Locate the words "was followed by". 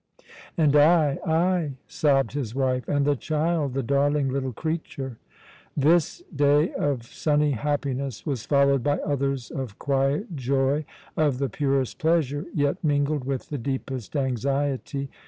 8.25-8.97